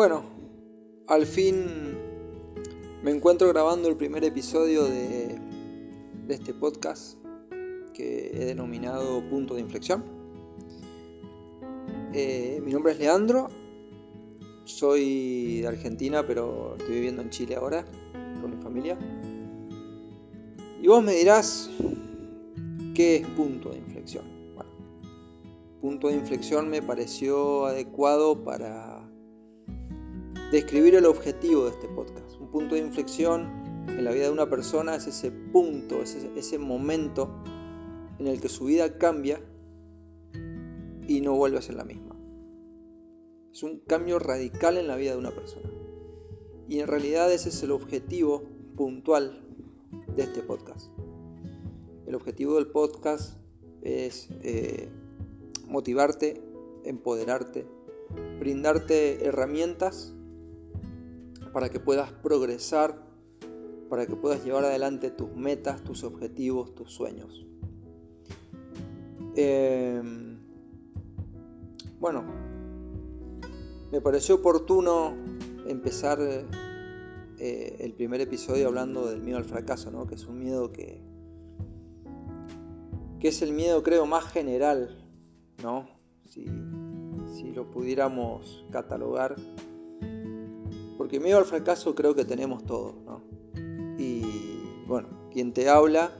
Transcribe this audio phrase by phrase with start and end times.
[0.00, 0.22] Bueno,
[1.08, 1.94] al fin
[3.02, 5.38] me encuentro grabando el primer episodio de,
[6.26, 7.18] este podcast
[7.92, 10.02] que he denominado Punto de Inflexión.
[12.14, 13.48] Eh, mi nombre es Leandro,
[14.64, 17.84] soy de Argentina pero estoy viviendo en Chile ahora
[18.40, 18.98] con mi familia.
[20.80, 21.68] Y vos me dirás,
[22.94, 24.24] ¿qué es punto de inflexión?
[24.54, 24.70] Bueno,
[25.82, 28.89] punto de inflexión me pareció adecuado para
[30.50, 32.40] describir el objetivo de este podcast.
[32.40, 36.58] Un punto de inflexión en la vida de una persona es ese punto, ese, ese
[36.58, 37.30] momento
[38.18, 39.40] en el que su vida cambia
[41.06, 42.16] y no vuelve a ser la misma.
[43.52, 45.70] Es un cambio radical en la vida de una persona.
[46.68, 48.42] Y en realidad ese es el objetivo
[48.76, 49.44] puntual
[50.16, 50.90] de este podcast.
[52.06, 53.38] El objetivo del podcast
[53.82, 54.88] es eh,
[55.68, 56.42] motivarte,
[56.84, 57.66] empoderarte,
[58.40, 60.14] brindarte herramientas
[61.52, 63.02] para que puedas progresar,
[63.88, 67.46] para que puedas llevar adelante tus metas, tus objetivos, tus sueños.
[69.36, 70.38] Em,
[71.98, 72.24] bueno,
[73.90, 75.14] me pareció oportuno
[75.66, 80.06] empezar eh, el primer episodio hablando del miedo al fracaso, ¿no?
[80.06, 81.02] que es un miedo que,
[83.18, 85.04] que es el miedo creo más general,
[85.62, 85.88] ¿no?
[86.28, 86.46] si,
[87.34, 89.36] si lo pudiéramos catalogar
[91.10, 93.20] porque miedo al fracaso creo que tenemos todos, ¿no?
[93.98, 94.22] Y
[94.86, 96.12] bueno, quien te habla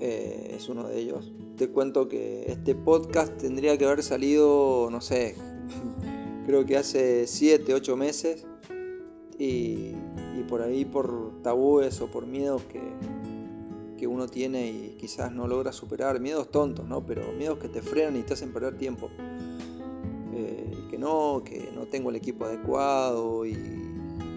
[0.00, 1.30] eh, es uno de ellos.
[1.58, 5.34] Te cuento que este podcast tendría que haber salido, no sé,
[6.46, 8.46] creo que hace 7, 8 meses.
[9.38, 9.92] Y,
[10.48, 12.80] por ahí por tabúes o por miedos que,
[13.98, 17.04] que uno tiene y quizás no logra superar, miedos tontos, ¿no?
[17.04, 19.10] Pero miedos que te frenan y te hacen perder tiempo
[21.06, 23.52] no, que no tengo el equipo adecuado y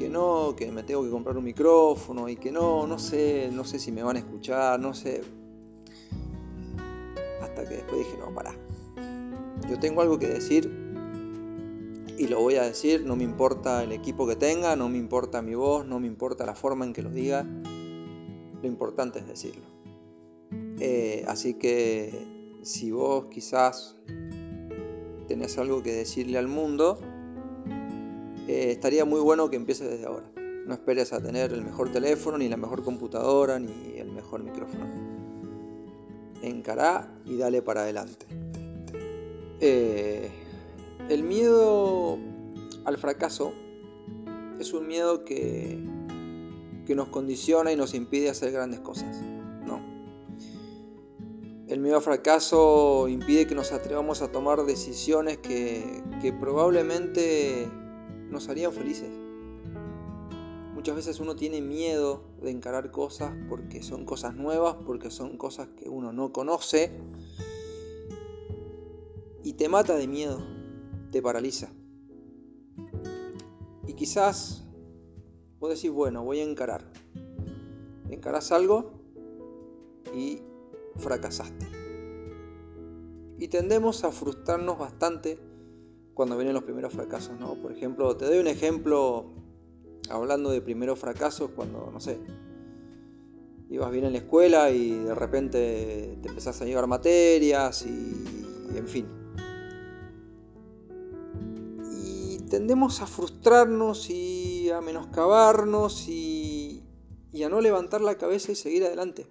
[0.00, 3.64] que no, que me tengo que comprar un micrófono y que no, no sé, no
[3.64, 5.22] sé si me van a escuchar, no sé.
[7.40, 8.52] Hasta que después dije, no, pará.
[9.70, 10.68] Yo tengo algo que decir
[12.18, 15.42] y lo voy a decir, no me importa el equipo que tenga, no me importa
[15.42, 19.66] mi voz, no me importa la forma en que lo diga, lo importante es decirlo.
[20.80, 22.12] Eh, así que
[22.62, 23.96] si vos quizás
[25.26, 26.98] tenés algo que decirle al mundo,
[28.48, 30.30] eh, estaría muy bueno que empieces desde ahora.
[30.66, 34.84] No esperes a tener el mejor teléfono, ni la mejor computadora, ni el mejor micrófono.
[36.42, 38.26] Encará y dale para adelante.
[39.60, 40.30] Eh,
[41.08, 42.18] el miedo
[42.84, 43.52] al fracaso
[44.58, 45.78] es un miedo que,
[46.86, 49.22] que nos condiciona y nos impide hacer grandes cosas.
[51.76, 56.02] El miedo al fracaso impide que nos atrevamos a tomar decisiones que,
[56.40, 57.68] probablemente
[58.30, 59.10] nos harían felices.
[60.72, 65.68] Muchas veces uno tiene miedo de encarar cosas porque son cosas nuevas, porque son cosas
[65.76, 66.98] que uno no conoce.
[69.44, 70.38] Y te mata de miedo,
[71.12, 71.68] te paraliza.
[73.86, 74.64] Y quizás
[75.58, 76.90] vos decís, bueno, voy a encarar.
[78.08, 78.94] Encarás algo
[80.14, 80.40] y
[80.98, 81.66] fracasaste.
[83.38, 85.38] Y tendemos a frustrarnos bastante
[86.14, 87.54] cuando vienen los primeros fracasos, ¿no?
[87.56, 89.34] Por ejemplo, te doy un ejemplo
[90.08, 92.18] hablando de primeros fracasos cuando, no sé,
[93.68, 98.88] ibas bien en la escuela y de repente te empezás a llevar materias y, en
[98.88, 99.06] fin.
[102.02, 106.82] Y tendemos a frustrarnos y a menoscabarnos y,
[107.32, 109.26] y a no levantar la cabeza y seguir adelante.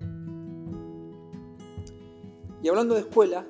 [2.66, 3.46] Y hablando de escuela,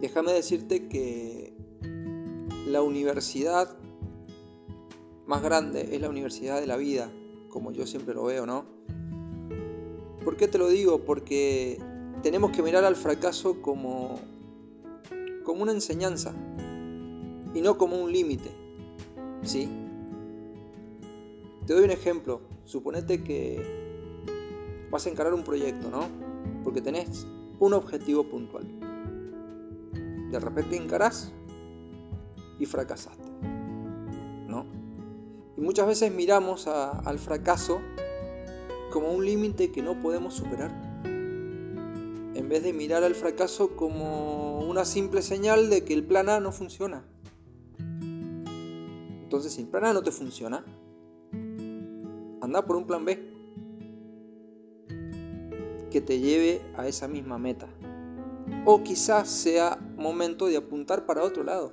[0.00, 1.52] déjame decirte que
[2.66, 3.76] la universidad
[5.24, 7.12] más grande es la universidad de la vida,
[7.48, 8.64] como yo siempre lo veo, ¿no?
[10.24, 11.04] ¿Por qué te lo digo?
[11.04, 11.78] Porque
[12.24, 14.18] tenemos que mirar al fracaso como,
[15.44, 16.34] como una enseñanza
[17.54, 18.50] y no como un límite,
[19.44, 19.68] ¿sí?
[21.66, 22.40] Te doy un ejemplo.
[22.64, 23.62] Suponete que
[24.90, 26.26] vas a encarar un proyecto, ¿no?
[26.68, 27.26] porque tenés
[27.60, 28.66] un objetivo puntual.
[30.30, 31.32] De repente encarás
[32.58, 33.28] y fracasaste.
[34.46, 34.66] ¿No?
[35.56, 37.80] Y muchas veces miramos al fracaso
[38.92, 40.70] como un límite que no podemos superar.
[41.04, 46.40] En vez de mirar al fracaso como una simple señal de que el plan A
[46.40, 47.04] no funciona.
[49.22, 50.64] Entonces, si el plan A no te funciona,
[52.40, 53.37] anda por un plan B
[55.90, 57.68] que te lleve a esa misma meta.
[58.64, 61.72] O quizás sea momento de apuntar para otro lado.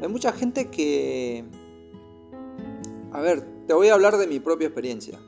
[0.00, 1.44] Hay mucha gente que...
[3.12, 5.18] A ver, te voy a hablar de mi propia experiencia.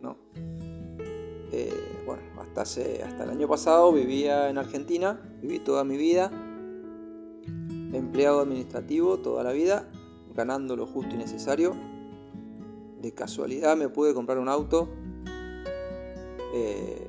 [0.00, 0.16] ¿no?
[1.50, 6.30] Eh, bueno, hasta, hace, hasta el año pasado vivía en Argentina, viví toda mi vida,
[7.92, 9.88] empleado administrativo toda la vida,
[10.34, 11.74] ganando lo justo y necesario.
[13.00, 14.88] De casualidad me pude comprar un auto.
[16.52, 17.06] Eh,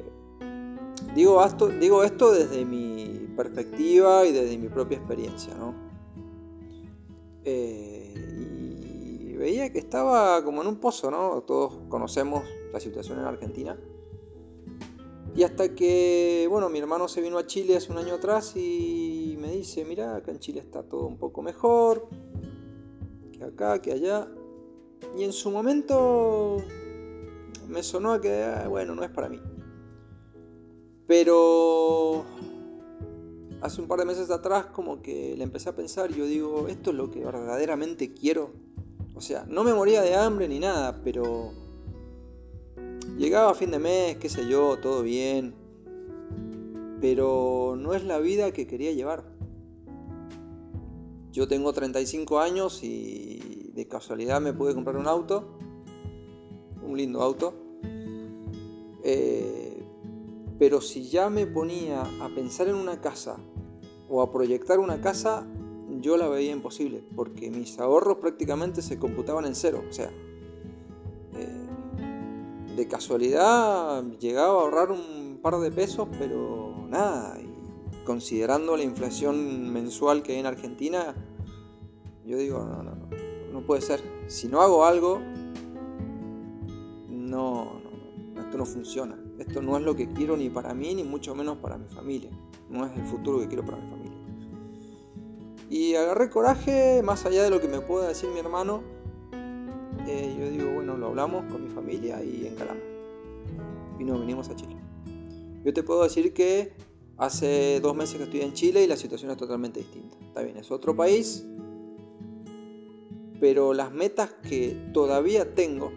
[1.15, 5.73] digo, esto, digo esto desde mi perspectiva y desde mi propia experiencia, ¿no?
[7.43, 8.13] Eh,
[9.29, 11.41] y veía que estaba como en un pozo, ¿no?
[11.41, 13.77] Todos conocemos la situación en Argentina.
[15.35, 19.35] Y hasta que, bueno, mi hermano se vino a Chile hace un año atrás y
[19.39, 22.07] me dice, mira, acá en Chile está todo un poco mejor,
[23.31, 24.27] que acá, que allá.
[25.17, 26.57] Y en su momento
[27.73, 29.41] me sonó a que, ah, bueno, no es para mí.
[31.07, 32.23] Pero
[33.61, 36.91] hace un par de meses atrás como que le empecé a pensar, yo digo, esto
[36.91, 38.51] es lo que verdaderamente quiero.
[39.15, 41.51] O sea, no me moría de hambre ni nada, pero
[43.17, 45.55] llegaba a fin de mes, qué sé yo, todo bien.
[47.01, 49.23] Pero no es la vida que quería llevar.
[51.31, 55.57] Yo tengo 35 años y de casualidad me pude comprar un auto,
[56.83, 57.62] un lindo auto.
[60.63, 63.35] Pero si ya me ponía a pensar en una casa
[64.07, 65.45] o a proyectar una casa,
[65.99, 69.83] yo la veía imposible, porque mis ahorros prácticamente se computaban en cero.
[69.89, 70.09] O sea,
[71.35, 71.67] eh,
[72.77, 77.37] de casualidad llegaba a ahorrar un par de pesos, pero nada.
[77.41, 81.13] Y considerando la inflación mensual que hay en Argentina,
[82.25, 83.09] yo digo, no, no, no,
[83.51, 84.01] no puede ser.
[84.27, 85.19] Si no hago algo,
[87.09, 87.81] no,
[88.33, 89.22] no, esto no funciona.
[89.39, 92.29] Esto no es lo que quiero ni para mí, ni mucho menos para mi familia.
[92.69, 94.17] No es el futuro que quiero para mi familia.
[95.69, 98.83] Y agarré coraje, más allá de lo que me pueda decir mi hermano.
[100.07, 102.83] Eh, yo digo, bueno, lo hablamos con mi familia y encaramos.
[103.99, 104.75] Y nos venimos a Chile.
[105.63, 106.73] Yo te puedo decir que
[107.17, 110.17] hace dos meses que estoy en Chile y la situación es totalmente distinta.
[110.21, 111.45] Está bien, es otro país,
[113.39, 115.91] pero las metas que todavía tengo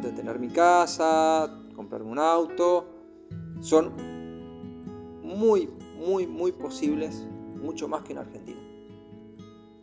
[0.00, 2.86] primeramente tener mi casa, comprarme un auto,
[3.60, 3.92] son
[5.22, 7.26] muy, muy, muy posibles,
[7.60, 8.60] mucho más que en Argentina.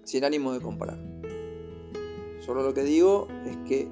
[0.03, 0.97] Sin ánimo de comparar.
[2.45, 3.89] Solo lo que digo es que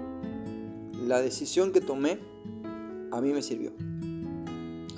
[1.05, 2.19] la decisión que tomé
[3.11, 3.73] a mí me sirvió.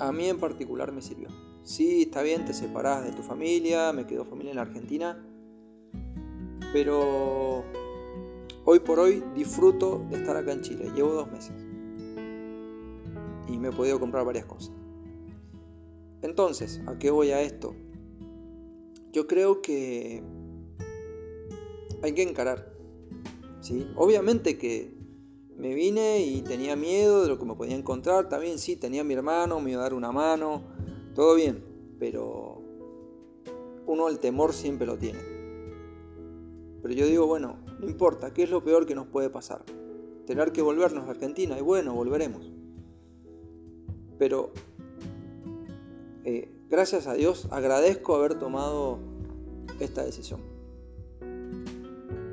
[0.00, 1.28] A mí en particular me sirvió.
[1.62, 5.22] Sí, está bien, te separás de tu familia, me quedó familia en Argentina,
[6.72, 7.64] pero
[8.70, 10.92] Hoy por hoy disfruto de estar acá en Chile.
[10.94, 11.54] Llevo dos meses.
[13.48, 14.74] Y me he podido comprar varias cosas.
[16.20, 17.74] Entonces, ¿a qué voy a esto?
[19.10, 20.22] Yo creo que
[22.02, 22.70] hay que encarar.
[23.62, 23.90] ¿sí?
[23.96, 24.94] Obviamente que
[25.56, 28.28] me vine y tenía miedo de lo que me podía encontrar.
[28.28, 30.62] También sí, tenía mi hermano, me iba a dar una mano.
[31.14, 31.64] Todo bien.
[31.98, 32.60] Pero
[33.86, 35.27] uno el temor siempre lo tiene.
[36.88, 39.62] Pero yo digo, bueno, no importa, ¿qué es lo peor que nos puede pasar?
[40.26, 42.50] Tener que volvernos a Argentina y bueno, volveremos.
[44.18, 44.52] Pero
[46.24, 49.00] eh, gracias a Dios agradezco haber tomado
[49.80, 50.40] esta decisión.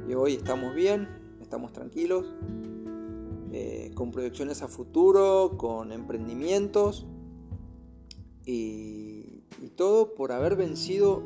[0.08, 1.10] Y hoy estamos bien,
[1.42, 2.26] estamos tranquilos,
[3.52, 7.06] eh, con proyecciones a futuro, con emprendimientos
[8.46, 11.24] y, y todo por haber vencido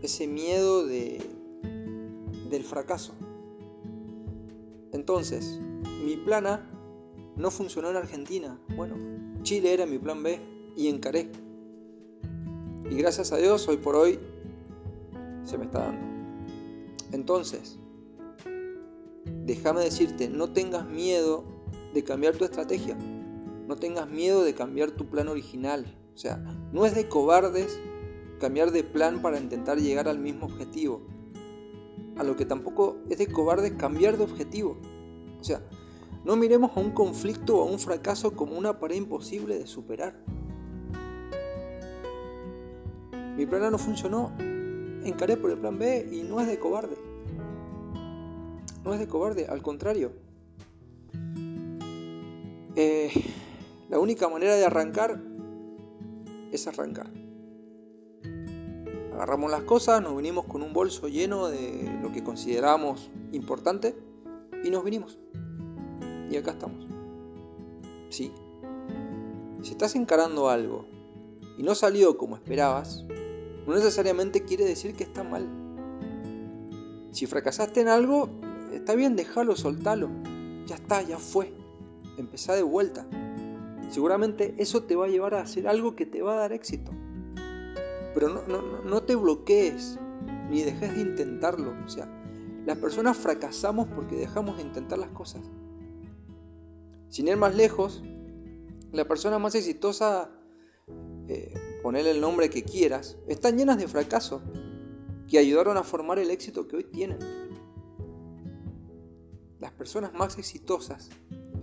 [0.00, 1.33] ese miedo de,
[2.54, 3.14] del fracaso.
[4.92, 5.60] Entonces,
[6.04, 6.70] mi plan A
[7.36, 8.58] no funcionó en Argentina.
[8.76, 8.94] Bueno,
[9.42, 10.40] Chile era mi plan B
[10.76, 11.30] y encaré.
[12.88, 14.20] Y gracias a Dios, hoy por hoy,
[15.42, 16.06] se me está dando.
[17.12, 17.78] Entonces,
[19.44, 21.44] déjame decirte, no tengas miedo
[21.92, 22.96] de cambiar tu estrategia.
[23.66, 25.86] No tengas miedo de cambiar tu plan original.
[26.14, 26.36] O sea,
[26.72, 27.80] no es de cobardes
[28.38, 31.00] cambiar de plan para intentar llegar al mismo objetivo
[32.16, 34.78] a lo que tampoco es de cobarde cambiar de objetivo.
[35.40, 35.60] O sea,
[36.24, 40.16] no miremos a un conflicto o a un fracaso como una pared imposible de superar.
[43.36, 44.32] Mi plan A no funcionó,
[45.04, 46.96] encaré por el plan B y no es de cobarde.
[48.84, 50.12] No es de cobarde, al contrario.
[52.76, 53.10] Eh,
[53.88, 55.20] la única manera de arrancar
[56.52, 57.23] es arrancar
[59.14, 63.96] agarramos las cosas, nos vinimos con un bolso lleno de lo que consideramos importante
[64.64, 65.18] y nos vinimos.
[66.30, 66.86] Y acá estamos.
[68.10, 68.32] Sí.
[69.62, 70.86] Si estás encarando algo
[71.56, 73.04] y no salió como esperabas,
[73.66, 75.48] no necesariamente quiere decir que está mal.
[77.12, 78.28] Si fracasaste en algo,
[78.72, 80.10] está bien, déjalo, soltalo.
[80.66, 81.54] Ya está, ya fue.
[82.18, 83.06] Empezá de vuelta.
[83.90, 86.90] Seguramente eso te va a llevar a hacer algo que te va a dar éxito.
[88.14, 89.98] Pero no, no, te bloquees,
[90.48, 91.74] ni dejes de intentarlo.
[91.84, 92.08] O sea,
[92.64, 95.42] las personas fracasamos porque dejamos de intentar las cosas.
[97.08, 98.02] Sin ir más lejos,
[98.92, 100.30] la persona más exitosa,
[101.28, 104.42] eh, ponele el nombre que quieras, están llenas de fracasos
[105.28, 107.18] que ayudaron a formar el éxito que hoy tienen.
[109.60, 111.10] Las personas más exitosas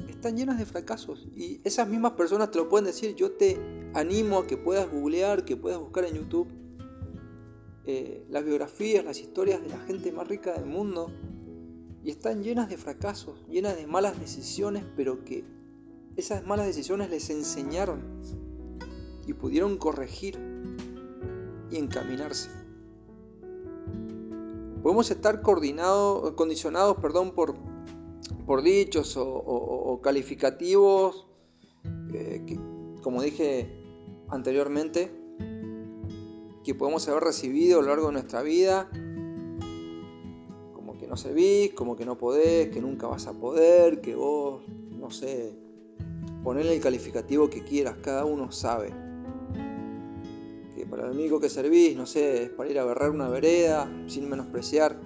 [0.09, 3.15] están llenas de fracasos y esas mismas personas te lo pueden decir.
[3.15, 3.59] Yo te
[3.93, 6.47] animo a que puedas googlear, que puedas buscar en YouTube
[7.85, 11.11] eh, las biografías, las historias de la gente más rica del mundo
[12.03, 15.43] y están llenas de fracasos, llenas de malas decisiones, pero que
[16.15, 18.01] esas malas decisiones les enseñaron
[19.25, 20.39] y pudieron corregir
[21.71, 22.49] y encaminarse.
[24.83, 27.55] Podemos estar coordinados, condicionados perdón, por,
[28.45, 31.27] por dichos o, calificativos,
[32.13, 32.57] eh,
[33.01, 33.80] como dije
[34.31, 35.11] anteriormente,
[36.63, 38.89] que podemos haber recibido a lo largo de nuestra vida,
[41.11, 45.53] no servís, como que no podés, que nunca vas a poder, que vos, no sé,
[46.41, 48.93] ponele el calificativo que quieras, cada uno sabe.
[50.73, 53.91] Que para lo único que servís, no sé, es para ir a agarrar una vereda,
[54.07, 55.01] sin menospreciar.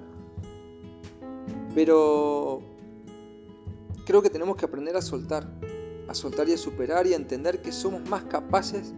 [1.73, 2.61] Pero
[4.05, 5.51] creo que tenemos que aprender a soltar,
[6.07, 8.93] a soltar y a superar y a entender que somos más capaces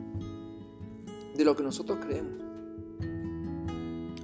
[1.37, 2.43] de lo que nosotros creemos.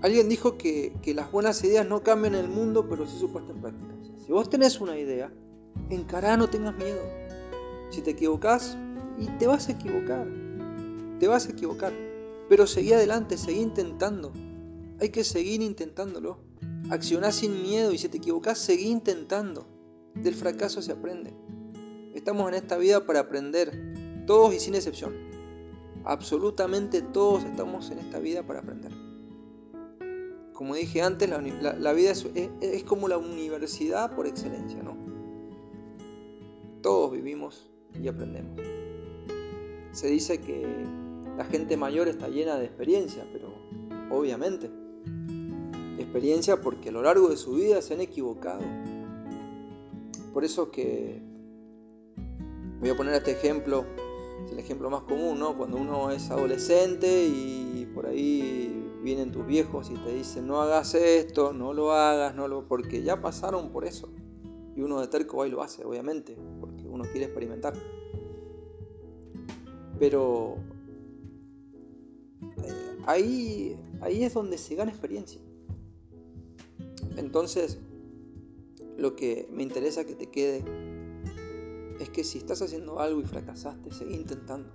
[0.01, 3.61] Alguien dijo que, las buenas ideas no cambian el mundo, pero sí su puesta en
[3.61, 3.93] práctica.
[4.25, 5.31] si vos tenés una idea,
[5.89, 7.01] encará, no tengas miedo.
[7.89, 8.77] Si te equivocás,
[9.17, 10.27] y te vas a equivocar,
[11.19, 11.93] te vas a equivocar,
[12.49, 14.33] pero seguí adelante, seguí intentando.
[14.99, 16.39] Hay que seguir intentándolo.
[16.89, 19.67] Accioná sin miedo y si te equivocás, seguí intentando.
[20.15, 21.33] Del fracaso se aprende.
[22.13, 25.32] Estamos en esta vida para aprender, todos y sin excepción.
[26.05, 28.91] Absolutamente todos estamos en esta vida para aprender
[30.53, 34.95] como dije antes, la, vida es, como la universidad por excelencia, ¿no?
[36.81, 37.69] Todos vivimos
[38.01, 38.61] y aprendemos.
[39.91, 40.85] Se dice que
[41.37, 43.53] la gente mayor está llena de experiencia, pero
[44.09, 44.69] obviamente,
[45.97, 48.61] experiencia porque a lo largo de su vida se han equivocado.
[50.33, 51.21] Por eso que
[52.79, 53.85] voy a poner este ejemplo,
[54.45, 55.57] es el ejemplo más común, ¿no?
[55.57, 60.95] Cuando uno es adolescente y por ahí vienen tus viejos y te dicen no hagas
[60.95, 64.09] esto, no lo hagas, no lo porque ya pasaron por eso.
[64.75, 67.73] Y uno de terco va lo hace, obviamente, porque uno quiere experimentar.
[69.99, 70.55] Pero
[72.63, 75.39] eh, ahí, ahí es donde se gana experiencia.
[77.17, 77.77] Entonces,
[78.97, 80.63] lo que me interesa que te quede
[82.03, 84.69] es que si estás haciendo algo y fracasaste, seguí intentando.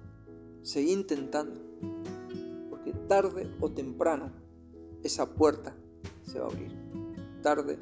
[0.63, 1.69] Seguí intentando
[3.09, 4.31] tarde o temprano
[5.03, 5.75] esa puerta
[6.23, 6.73] se va a abrir.
[7.43, 7.79] Tarde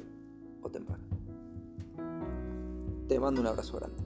[0.61, 1.03] o temprano.
[3.07, 4.03] Te mando un abrazo grande.